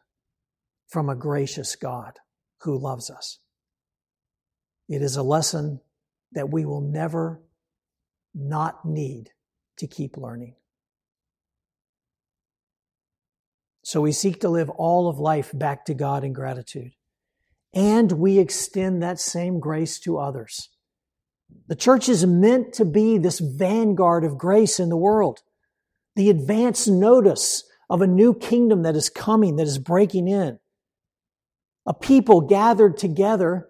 from 0.87 1.09
a 1.09 1.15
gracious 1.15 1.75
God 1.75 2.19
who 2.61 2.77
loves 2.77 3.09
us. 3.09 3.39
It 4.87 5.01
is 5.01 5.17
a 5.17 5.23
lesson 5.23 5.81
that 6.31 6.49
we 6.49 6.63
will 6.63 6.79
never 6.79 7.41
not 8.33 8.85
need 8.85 9.31
to 9.79 9.87
keep 9.87 10.15
learning. 10.15 10.55
So 13.83 13.99
we 13.99 14.13
seek 14.13 14.39
to 14.39 14.49
live 14.49 14.69
all 14.69 15.09
of 15.09 15.19
life 15.19 15.51
back 15.53 15.83
to 15.85 15.93
God 15.93 16.23
in 16.23 16.31
gratitude 16.31 16.93
and 17.75 18.13
we 18.13 18.39
extend 18.39 19.03
that 19.03 19.19
same 19.19 19.59
grace 19.59 19.99
to 19.99 20.17
others. 20.17 20.69
The 21.67 21.75
church 21.75 22.07
is 22.07 22.25
meant 22.25 22.73
to 22.73 22.85
be 22.85 23.17
this 23.17 23.39
vanguard 23.39 24.23
of 24.23 24.37
grace 24.37 24.79
in 24.79 24.89
the 24.89 24.97
world, 24.97 25.41
the 26.15 26.29
advance 26.29 26.87
notice 26.87 27.63
of 27.89 28.01
a 28.01 28.07
new 28.07 28.33
kingdom 28.33 28.83
that 28.83 28.95
is 28.95 29.09
coming, 29.09 29.57
that 29.57 29.67
is 29.67 29.77
breaking 29.77 30.27
in. 30.27 30.57
A 31.85 31.93
people 31.93 32.41
gathered 32.41 32.97
together 32.97 33.67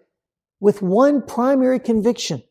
with 0.60 0.82
one 0.82 1.26
primary 1.26 1.80
conviction 1.80 2.44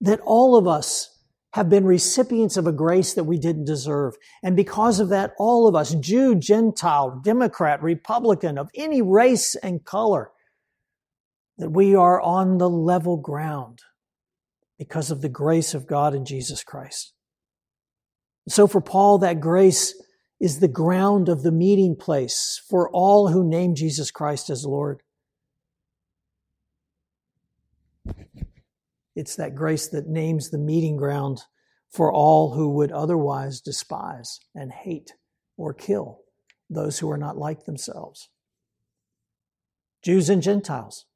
that 0.00 0.20
all 0.24 0.56
of 0.56 0.66
us 0.66 1.10
have 1.52 1.68
been 1.68 1.84
recipients 1.84 2.56
of 2.56 2.66
a 2.66 2.72
grace 2.72 3.14
that 3.14 3.24
we 3.24 3.38
didn't 3.38 3.64
deserve. 3.64 4.16
And 4.42 4.56
because 4.56 4.98
of 4.98 5.10
that, 5.10 5.34
all 5.38 5.68
of 5.68 5.76
us, 5.76 5.94
Jew, 5.94 6.34
Gentile, 6.34 7.20
Democrat, 7.22 7.80
Republican, 7.80 8.58
of 8.58 8.70
any 8.74 9.00
race 9.00 9.54
and 9.54 9.84
color, 9.84 10.32
that 11.58 11.70
we 11.70 11.94
are 11.94 12.20
on 12.20 12.58
the 12.58 12.68
level 12.68 13.16
ground 13.16 13.80
because 14.78 15.10
of 15.10 15.20
the 15.20 15.28
grace 15.28 15.74
of 15.74 15.86
God 15.86 16.14
in 16.14 16.24
Jesus 16.24 16.64
Christ. 16.64 17.12
So 18.48 18.66
for 18.66 18.80
Paul, 18.80 19.18
that 19.18 19.40
grace 19.40 19.94
is 20.40 20.58
the 20.58 20.68
ground 20.68 21.28
of 21.28 21.42
the 21.42 21.52
meeting 21.52 21.96
place 21.96 22.60
for 22.68 22.90
all 22.90 23.28
who 23.28 23.48
name 23.48 23.74
Jesus 23.74 24.10
Christ 24.10 24.50
as 24.50 24.66
Lord. 24.66 25.02
It's 29.16 29.36
that 29.36 29.54
grace 29.54 29.88
that 29.88 30.08
names 30.08 30.50
the 30.50 30.58
meeting 30.58 30.96
ground 30.96 31.42
for 31.90 32.12
all 32.12 32.54
who 32.54 32.70
would 32.70 32.90
otherwise 32.90 33.60
despise 33.60 34.40
and 34.54 34.72
hate 34.72 35.12
or 35.56 35.72
kill 35.72 36.22
those 36.68 36.98
who 36.98 37.10
are 37.10 37.18
not 37.18 37.36
like 37.36 37.64
themselves. 37.64 38.28
Jews 40.02 40.28
and 40.28 40.42
Gentiles, 40.42 41.06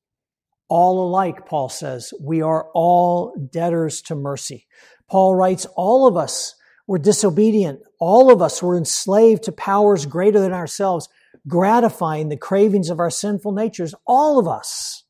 all 0.68 1.08
alike, 1.08 1.46
Paul 1.46 1.68
says, 1.68 2.12
we 2.20 2.42
are 2.42 2.68
all 2.74 3.34
debtors 3.50 4.02
to 4.02 4.14
mercy. 4.14 4.66
Paul 5.08 5.34
writes, 5.34 5.66
all 5.76 6.06
of 6.06 6.16
us, 6.16 6.54
were 6.86 6.98
disobedient. 6.98 7.80
All 8.00 8.32
of 8.32 8.40
us 8.40 8.62
were 8.62 8.76
enslaved 8.76 9.44
to 9.44 9.52
powers 9.52 10.06
greater 10.06 10.40
than 10.40 10.54
ourselves, 10.54 11.08
gratifying 11.46 12.28
the 12.28 12.36
cravings 12.36 12.88
of 12.88 12.98
our 12.98 13.10
sinful 13.10 13.52
natures. 13.52 13.94
All 14.06 14.38
of 14.38 14.48
us. 14.48 15.04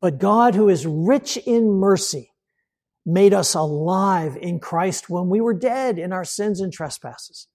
But 0.00 0.18
God, 0.18 0.54
who 0.54 0.68
is 0.68 0.86
rich 0.86 1.36
in 1.36 1.70
mercy, 1.72 2.32
made 3.06 3.34
us 3.34 3.54
alive 3.54 4.36
in 4.36 4.60
Christ 4.60 5.10
when 5.10 5.28
we 5.28 5.40
were 5.40 5.54
dead 5.54 5.98
in 5.98 6.12
our 6.12 6.24
sins 6.24 6.60
and 6.60 6.72
trespasses. 6.72 7.46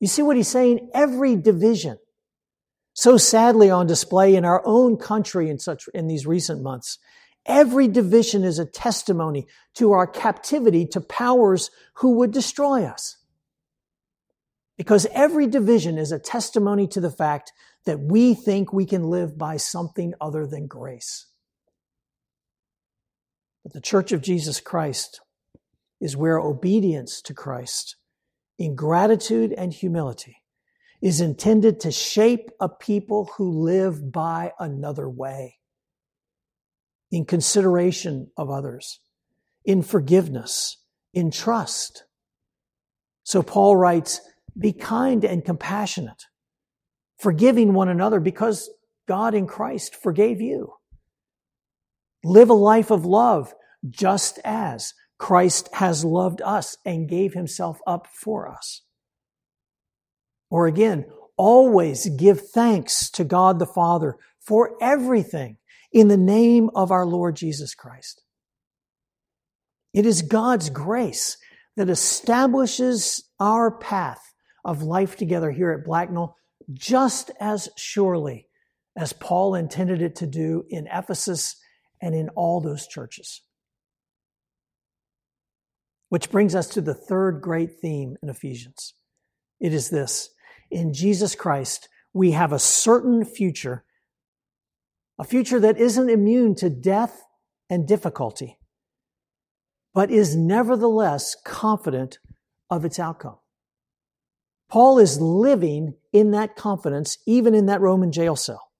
You 0.00 0.08
see 0.08 0.22
what 0.22 0.36
he's 0.36 0.48
saying? 0.48 0.90
Every 0.92 1.36
division, 1.36 1.98
so 2.98 3.16
sadly 3.16 3.70
on 3.70 3.86
display 3.86 4.34
in 4.34 4.44
our 4.44 4.60
own 4.64 4.96
country 4.96 5.48
in 5.48 5.60
such, 5.60 5.88
in 5.94 6.08
these 6.08 6.26
recent 6.26 6.60
months, 6.60 6.98
every 7.46 7.86
division 7.86 8.42
is 8.42 8.58
a 8.58 8.66
testimony 8.66 9.46
to 9.74 9.92
our 9.92 10.04
captivity 10.04 10.84
to 10.84 11.00
powers 11.00 11.70
who 11.98 12.14
would 12.14 12.32
destroy 12.32 12.82
us. 12.82 13.18
Because 14.76 15.06
every 15.12 15.46
division 15.46 15.96
is 15.96 16.10
a 16.10 16.18
testimony 16.18 16.88
to 16.88 17.00
the 17.00 17.08
fact 17.08 17.52
that 17.84 18.00
we 18.00 18.34
think 18.34 18.72
we 18.72 18.84
can 18.84 19.04
live 19.04 19.38
by 19.38 19.58
something 19.58 20.12
other 20.20 20.44
than 20.44 20.66
grace. 20.66 21.26
But 23.62 23.74
the 23.74 23.80
Church 23.80 24.10
of 24.10 24.22
Jesus 24.22 24.58
Christ 24.58 25.20
is 26.00 26.16
where 26.16 26.40
obedience 26.40 27.22
to 27.22 27.32
Christ 27.32 27.94
in 28.58 28.74
gratitude 28.74 29.52
and 29.52 29.72
humility 29.72 30.38
is 31.00 31.20
intended 31.20 31.80
to 31.80 31.92
shape 31.92 32.50
a 32.60 32.68
people 32.68 33.30
who 33.36 33.62
live 33.62 34.10
by 34.10 34.52
another 34.58 35.08
way 35.08 35.56
in 37.10 37.24
consideration 37.24 38.30
of 38.36 38.50
others, 38.50 39.00
in 39.64 39.82
forgiveness, 39.82 40.78
in 41.14 41.30
trust. 41.30 42.04
So 43.22 43.42
Paul 43.42 43.76
writes, 43.76 44.20
be 44.58 44.72
kind 44.72 45.24
and 45.24 45.44
compassionate, 45.44 46.24
forgiving 47.18 47.72
one 47.74 47.88
another 47.88 48.20
because 48.20 48.68
God 49.06 49.34
in 49.34 49.46
Christ 49.46 49.94
forgave 49.94 50.40
you. 50.40 50.74
Live 52.24 52.50
a 52.50 52.54
life 52.54 52.90
of 52.90 53.06
love, 53.06 53.54
just 53.88 54.40
as 54.44 54.92
Christ 55.18 55.68
has 55.74 56.04
loved 56.04 56.42
us 56.42 56.76
and 56.84 57.08
gave 57.08 57.34
himself 57.34 57.80
up 57.86 58.08
for 58.08 58.48
us. 58.48 58.82
Or 60.50 60.66
again, 60.66 61.06
always 61.36 62.08
give 62.08 62.50
thanks 62.50 63.10
to 63.10 63.24
God 63.24 63.58
the 63.58 63.66
Father 63.66 64.16
for 64.40 64.76
everything 64.80 65.58
in 65.92 66.08
the 66.08 66.16
name 66.16 66.70
of 66.74 66.90
our 66.90 67.06
Lord 67.06 67.36
Jesus 67.36 67.74
Christ. 67.74 68.22
It 69.94 70.06
is 70.06 70.22
God's 70.22 70.70
grace 70.70 71.36
that 71.76 71.88
establishes 71.88 73.24
our 73.38 73.70
path 73.70 74.34
of 74.64 74.82
life 74.82 75.16
together 75.16 75.50
here 75.50 75.70
at 75.70 75.84
Blacknell 75.84 76.36
just 76.72 77.30
as 77.40 77.68
surely 77.76 78.48
as 78.96 79.12
Paul 79.12 79.54
intended 79.54 80.02
it 80.02 80.16
to 80.16 80.26
do 80.26 80.64
in 80.68 80.88
Ephesus 80.92 81.56
and 82.02 82.14
in 82.14 82.28
all 82.30 82.60
those 82.60 82.86
churches. 82.86 83.42
Which 86.08 86.30
brings 86.30 86.54
us 86.54 86.68
to 86.70 86.80
the 86.80 86.94
third 86.94 87.40
great 87.40 87.80
theme 87.80 88.16
in 88.22 88.28
Ephesians. 88.28 88.94
It 89.60 89.72
is 89.72 89.90
this 89.90 90.30
in 90.70 90.92
Jesus 90.92 91.34
Christ, 91.34 91.88
we 92.12 92.32
have 92.32 92.52
a 92.52 92.58
certain 92.58 93.24
future, 93.24 93.84
a 95.18 95.24
future 95.24 95.60
that 95.60 95.78
isn't 95.78 96.08
immune 96.08 96.54
to 96.56 96.70
death 96.70 97.22
and 97.70 97.86
difficulty, 97.86 98.58
but 99.94 100.10
is 100.10 100.36
nevertheless 100.36 101.36
confident 101.44 102.18
of 102.70 102.84
its 102.84 102.98
outcome. 102.98 103.38
Paul 104.68 104.98
is 104.98 105.20
living 105.20 105.94
in 106.12 106.32
that 106.32 106.56
confidence, 106.56 107.18
even 107.26 107.54
in 107.54 107.66
that 107.66 107.80
Roman 107.80 108.12
jail 108.12 108.36
cell. 108.36 108.70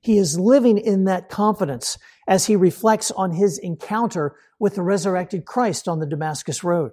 He 0.00 0.16
is 0.16 0.38
living 0.38 0.78
in 0.78 1.04
that 1.04 1.28
confidence 1.28 1.98
as 2.28 2.46
he 2.46 2.54
reflects 2.54 3.10
on 3.10 3.32
his 3.32 3.58
encounter 3.58 4.36
with 4.60 4.76
the 4.76 4.82
resurrected 4.82 5.44
Christ 5.44 5.88
on 5.88 5.98
the 5.98 6.06
Damascus 6.06 6.62
Road. 6.62 6.92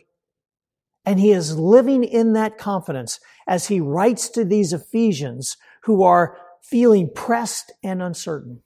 And 1.06 1.20
he 1.20 1.32
is 1.32 1.58
living 1.58 2.04
in 2.04 2.34
that 2.34 2.58
confidence 2.58 3.20
as 3.48 3.68
he 3.68 3.80
writes 3.80 4.30
to 4.30 4.44
these 4.44 4.74
Ephesians 4.74 5.58
who 5.84 6.04
are 6.04 6.38
feeling 6.62 7.10
pressed 7.14 7.72
and 7.84 8.02
uncertain. 8.02 8.62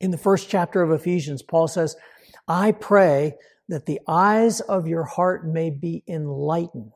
In 0.00 0.10
the 0.10 0.18
first 0.18 0.48
chapter 0.48 0.82
of 0.82 0.90
Ephesians, 0.90 1.42
Paul 1.42 1.68
says, 1.68 1.96
I 2.48 2.72
pray 2.72 3.34
that 3.68 3.86
the 3.86 4.00
eyes 4.08 4.60
of 4.60 4.86
your 4.86 5.04
heart 5.04 5.46
may 5.46 5.70
be 5.70 6.02
enlightened 6.06 6.92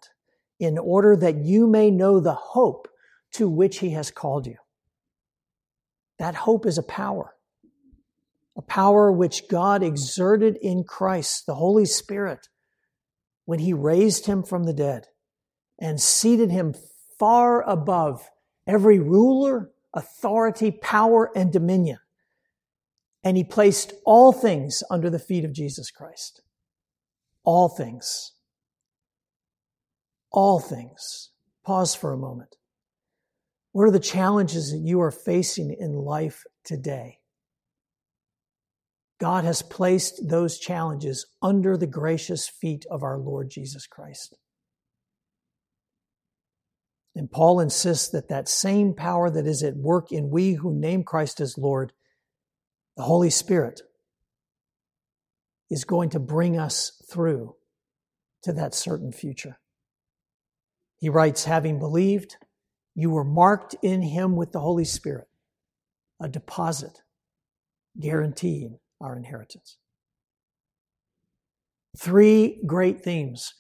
in 0.59 0.79
order 0.79 1.17
that 1.17 1.37
you 1.37 1.67
may 1.67 1.91
know 1.91 2.21
the 2.21 2.35
hope 2.35 2.89
to 3.33 3.49
which 3.49 3.79
he 3.79 3.91
has 3.91 4.11
called 4.11 4.47
you. 4.47 4.57
That 6.19 6.35
hope 6.35 6.67
is 6.67 6.79
a 6.79 6.83
power, 6.83 7.35
a 8.57 8.63
power 8.63 9.13
which 9.13 9.49
God 9.49 9.83
exerted 9.83 10.59
in 10.61 10.85
Christ, 10.85 11.47
the 11.47 11.55
Holy 11.55 11.85
Spirit, 11.85 12.49
when 13.49 13.61
he 13.61 13.73
raised 13.73 14.27
him 14.27 14.43
from 14.43 14.65
the 14.65 14.75
dead 14.75 15.07
and 15.79 15.99
seated 15.99 16.51
him 16.51 16.75
far 17.19 17.63
above 17.63 18.29
every 18.67 18.99
ruler, 18.99 19.71
authority, 19.95 20.71
power, 20.71 21.31
and 21.35 21.51
dominion. 21.51 21.97
And 23.25 23.39
he 23.39 23.45
placed 23.45 23.95
all 24.05 24.33
things 24.33 24.83
under 24.91 25.09
the 25.09 25.19
feet 25.19 25.47
of 25.47 25.55
Jesus 25.55 25.91
Christ. 25.91 26.43
All 27.43 27.71
things. 27.71 28.33
All 30.31 30.61
things. 30.61 31.31
Pause 31.65 31.95
for 31.95 32.13
a 32.13 32.19
moment. 32.19 32.57
What 33.73 33.85
are 33.85 33.91
the 33.91 33.99
challenges 33.99 34.73
that 34.73 34.83
you 34.87 35.01
are 35.01 35.11
facing 35.11 35.75
in 35.81 35.95
life 35.95 36.45
today? 36.65 37.21
God 39.21 39.45
has 39.45 39.63
placed 39.63 40.29
those 40.29 40.59
challenges 40.59 41.27
under 41.43 41.77
the 41.77 41.87
gracious 41.87 42.49
feet 42.49 42.87
of 42.91 43.03
our 43.03 43.19
Lord 43.19 43.51
Jesus 43.51 43.87
Christ. 43.87 44.37
And 47.17 47.29
Paul 47.29 47.59
insists 47.59 48.09
that 48.11 48.29
that 48.29 48.49
same 48.49 48.95
power 48.95 49.29
that 49.29 49.47
is 49.47 49.65
at 49.65 49.77
work 49.77 50.13
in 50.13 50.31
we 50.31 50.53
who 50.53 50.73
name 50.73 51.03
Christ 51.03 51.41
as 51.41 51.59
Lord, 51.59 51.93
the 52.97 53.03
Holy 53.03 53.31
Spirit, 53.31 53.81
is 55.69 55.85
going 55.85 56.11
to 56.11 56.21
bring 56.21 56.57
us 56.57 56.93
through 57.11 57.57
to 58.45 58.53
that 58.53 58.73
certain 58.73 59.11
future. 59.11 59.59
He 61.01 61.09
writes, 61.09 61.45
having 61.45 61.81
believed, 61.81 62.37
you 62.95 63.11
were 63.11 63.25
marked 63.25 63.75
in 63.83 64.01
him 64.03 64.37
with 64.37 64.53
the 64.53 64.61
Holy 64.61 64.85
Spirit, 64.85 65.27
a 66.21 66.29
deposit 66.29 67.01
guaranteeing 67.99 68.79
our 69.01 69.17
inheritance. 69.17 69.77
Three 71.97 72.61
great 72.67 73.01
themes. 73.01 73.55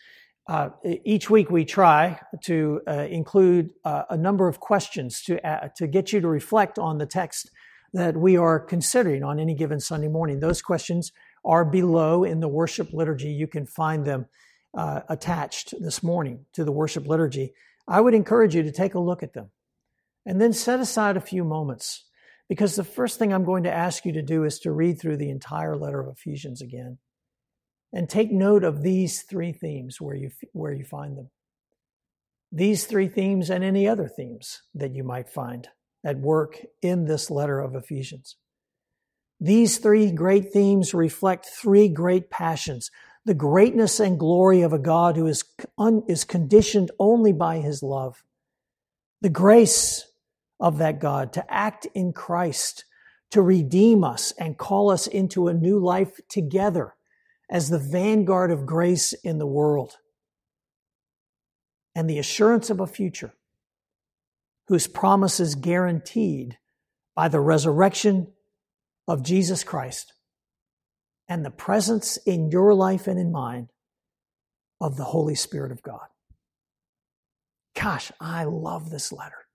Uh, 0.48 0.70
each 1.04 1.28
week 1.28 1.50
we 1.50 1.64
try 1.64 2.18
to 2.44 2.80
uh, 2.88 3.06
include 3.10 3.70
uh, 3.84 4.04
a 4.08 4.16
number 4.16 4.48
of 4.48 4.60
questions 4.60 5.22
to, 5.22 5.46
uh, 5.46 5.68
to 5.76 5.86
get 5.86 6.12
you 6.12 6.20
to 6.20 6.28
reflect 6.28 6.78
on 6.78 6.98
the 6.98 7.06
text 7.06 7.50
that 7.92 8.16
we 8.16 8.36
are 8.36 8.58
considering 8.58 9.22
on 9.22 9.38
any 9.38 9.54
given 9.54 9.80
Sunday 9.80 10.08
morning. 10.08 10.40
Those 10.40 10.62
questions 10.62 11.12
are 11.44 11.64
below 11.64 12.24
in 12.24 12.40
the 12.40 12.48
worship 12.48 12.92
liturgy. 12.92 13.28
You 13.28 13.46
can 13.46 13.66
find 13.66 14.04
them 14.04 14.26
uh, 14.74 15.00
attached 15.08 15.74
this 15.80 16.02
morning 16.02 16.46
to 16.54 16.64
the 16.64 16.72
worship 16.72 17.06
liturgy. 17.06 17.52
I 17.86 18.00
would 18.00 18.14
encourage 18.14 18.54
you 18.54 18.62
to 18.62 18.72
take 18.72 18.94
a 18.94 19.00
look 19.00 19.22
at 19.22 19.32
them 19.32 19.50
and 20.26 20.40
then 20.40 20.52
set 20.52 20.80
aside 20.80 21.16
a 21.16 21.22
few 21.22 21.44
moments 21.44 22.04
because 22.48 22.76
the 22.76 22.84
first 22.84 23.18
thing 23.18 23.32
I'm 23.32 23.44
going 23.44 23.64
to 23.64 23.72
ask 23.72 24.04
you 24.04 24.12
to 24.12 24.22
do 24.22 24.44
is 24.44 24.58
to 24.60 24.72
read 24.72 25.00
through 25.00 25.18
the 25.18 25.30
entire 25.30 25.76
letter 25.76 26.00
of 26.00 26.16
Ephesians 26.16 26.62
again 26.62 26.98
and 27.92 28.08
take 28.08 28.30
note 28.30 28.64
of 28.64 28.82
these 28.82 29.22
three 29.22 29.52
themes 29.52 30.00
where 30.00 30.14
you, 30.14 30.30
where 30.52 30.72
you 30.72 30.84
find 30.84 31.16
them. 31.16 31.30
These 32.50 32.86
three 32.86 33.08
themes 33.08 33.50
and 33.50 33.62
any 33.62 33.86
other 33.86 34.08
themes 34.08 34.62
that 34.74 34.94
you 34.94 35.04
might 35.04 35.28
find 35.28 35.68
at 36.04 36.18
work 36.18 36.58
in 36.80 37.04
this 37.04 37.30
letter 37.30 37.60
of 37.60 37.74
Ephesians. 37.74 38.36
These 39.40 39.78
three 39.78 40.10
great 40.10 40.52
themes 40.52 40.94
reflect 40.94 41.46
three 41.46 41.88
great 41.88 42.30
passions 42.30 42.90
the 43.24 43.34
greatness 43.34 44.00
and 44.00 44.18
glory 44.18 44.62
of 44.62 44.72
a 44.72 44.78
God 44.78 45.16
who 45.16 45.26
is, 45.26 45.44
un, 45.76 46.02
is 46.08 46.24
conditioned 46.24 46.90
only 46.98 47.30
by 47.30 47.58
his 47.58 47.82
love, 47.82 48.24
the 49.20 49.28
grace 49.28 50.07
of 50.60 50.78
that 50.78 50.98
God 50.98 51.32
to 51.34 51.52
act 51.52 51.86
in 51.94 52.12
Christ, 52.12 52.84
to 53.30 53.42
redeem 53.42 54.04
us 54.04 54.32
and 54.38 54.58
call 54.58 54.90
us 54.90 55.06
into 55.06 55.48
a 55.48 55.54
new 55.54 55.78
life 55.78 56.20
together 56.28 56.94
as 57.50 57.68
the 57.68 57.78
vanguard 57.78 58.50
of 58.50 58.66
grace 58.66 59.12
in 59.12 59.38
the 59.38 59.46
world, 59.46 59.96
and 61.94 62.08
the 62.08 62.18
assurance 62.18 62.70
of 62.70 62.80
a 62.80 62.86
future 62.86 63.34
whose 64.68 64.86
promise 64.86 65.40
is 65.40 65.54
guaranteed 65.54 66.58
by 67.14 67.28
the 67.28 67.40
resurrection 67.40 68.28
of 69.06 69.22
Jesus 69.22 69.64
Christ 69.64 70.12
and 71.28 71.44
the 71.44 71.50
presence 71.50 72.16
in 72.18 72.50
your 72.50 72.74
life 72.74 73.06
and 73.06 73.18
in 73.18 73.32
mine 73.32 73.68
of 74.80 74.96
the 74.96 75.04
Holy 75.04 75.34
Spirit 75.34 75.72
of 75.72 75.82
God. 75.82 76.06
Gosh, 77.74 78.12
I 78.20 78.44
love 78.44 78.90
this 78.90 79.12
letter. 79.12 79.47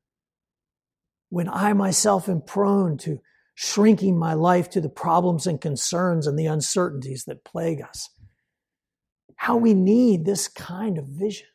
When 1.33 1.49
I 1.49 1.73
myself 1.73 2.29
am 2.29 2.43
prone 2.43 2.95
to 2.99 3.19
shrinking 3.55 4.19
my 4.19 4.35
life 4.35 4.69
to 4.69 4.79
the 4.79 4.87
problems 4.87 5.47
and 5.47 5.59
concerns 5.59 6.27
and 6.27 6.37
the 6.37 6.45
uncertainties 6.45 7.23
that 7.23 7.43
plague 7.43 7.81
us, 7.81 8.11
how 9.35 9.57
we 9.57 9.73
need 9.73 10.25
this 10.25 10.47
kind 10.47 10.99
of 10.99 11.07
vision 11.07 11.47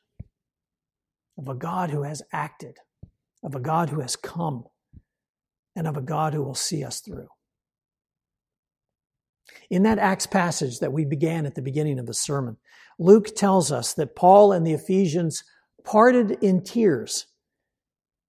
of 1.39 1.47
a 1.47 1.55
God 1.55 1.91
who 1.91 2.03
has 2.03 2.23
acted, 2.33 2.79
of 3.45 3.55
a 3.55 3.61
God 3.61 3.89
who 3.91 4.01
has 4.01 4.17
come, 4.17 4.65
and 5.77 5.87
of 5.87 5.97
a 5.97 6.03
God 6.03 6.35
who 6.35 6.43
will 6.43 6.57
see 6.57 6.83
us 6.83 6.99
through. 6.99 7.29
In 9.71 9.85
that 9.85 10.01
Acts 10.01 10.27
passage 10.27 10.81
that 10.81 10.93
we 10.93 11.05
began 11.05 11.47
at 11.47 11.55
the 11.55 11.63
beginning 11.63 12.01
of 12.01 12.07
the 12.07 12.15
sermon, 12.15 12.57
Luke 12.99 13.29
tells 13.37 13.71
us 13.71 13.95
that 13.95 14.17
Paul 14.17 14.51
and 14.51 14.67
the 14.67 14.73
Ephesians 14.73 15.45
parted 15.85 16.33
in 16.43 16.65
tears, 16.65 17.29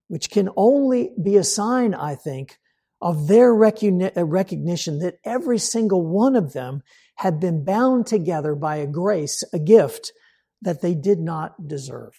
which 0.10 0.30
can 0.30 0.50
only 0.58 1.12
be 1.22 1.38
a 1.38 1.44
sign, 1.44 1.94
I 1.94 2.16
think, 2.16 2.58
of 3.02 3.28
their 3.28 3.54
uh, 3.54 4.24
recognition 4.26 5.00
that 5.00 5.20
every 5.24 5.58
single 5.58 6.06
one 6.06 6.36
of 6.36 6.52
them 6.52 6.82
had 7.16 7.40
been 7.40 7.64
bound 7.64 8.08
together 8.08 8.56
by 8.56 8.78
a 8.78 8.88
grace, 8.88 9.44
a 9.54 9.60
gift 9.60 10.12
that 10.62 10.82
they 10.82 10.94
did 10.94 11.20
not 11.20 11.68
deserve. 11.68 12.14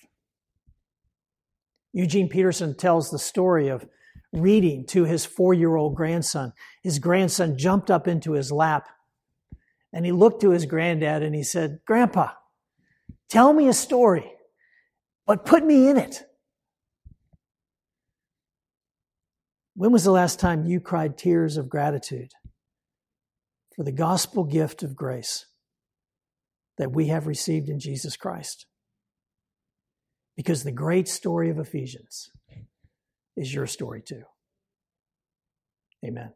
Eugene 1.92 2.28
Peterson 2.28 2.76
tells 2.76 3.10
the 3.10 3.18
story 3.18 3.68
of 3.68 3.86
reading 4.32 4.86
to 4.86 5.04
his 5.04 5.26
four 5.26 5.52
year 5.52 5.74
old 5.74 5.96
grandson. 5.96 6.52
His 6.82 7.00
grandson 7.00 7.58
jumped 7.58 7.90
up 7.90 8.06
into 8.06 8.32
his 8.32 8.52
lap 8.52 8.88
and 9.92 10.06
he 10.06 10.12
looked 10.12 10.40
to 10.42 10.50
his 10.50 10.66
granddad 10.66 11.22
and 11.22 11.34
he 11.34 11.42
said, 11.42 11.80
Grandpa, 11.84 12.28
tell 13.28 13.52
me 13.52 13.68
a 13.68 13.72
story, 13.72 14.30
but 15.26 15.44
put 15.44 15.64
me 15.64 15.88
in 15.88 15.96
it. 15.96 16.22
When 19.80 19.92
was 19.92 20.04
the 20.04 20.10
last 20.10 20.38
time 20.38 20.66
you 20.66 20.78
cried 20.78 21.16
tears 21.16 21.56
of 21.56 21.70
gratitude 21.70 22.32
for 23.74 23.82
the 23.82 23.90
gospel 23.90 24.44
gift 24.44 24.82
of 24.82 24.94
grace 24.94 25.46
that 26.76 26.92
we 26.92 27.06
have 27.06 27.26
received 27.26 27.70
in 27.70 27.80
Jesus 27.80 28.14
Christ? 28.14 28.66
Because 30.36 30.64
the 30.64 30.70
great 30.70 31.08
story 31.08 31.48
of 31.48 31.58
Ephesians 31.58 32.28
is 33.38 33.54
your 33.54 33.66
story 33.66 34.02
too. 34.06 34.24
Amen. 36.04 36.34